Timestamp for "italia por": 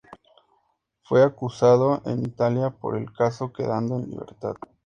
2.25-2.97